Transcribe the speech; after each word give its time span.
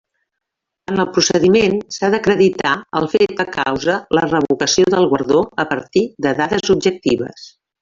En 0.93 1.01
el 1.01 1.09
procediment 1.17 1.75
s'ha 1.97 2.09
d'acreditar 2.15 2.71
el 3.01 3.05
fet 3.13 3.35
que 3.41 3.47
causa 3.59 3.99
la 4.21 4.25
revocació 4.33 4.89
del 4.97 5.09
Guardó 5.15 5.45
a 5.67 5.69
partir 5.77 6.05
de 6.27 6.35
dades 6.43 6.75
objectives. 6.79 7.49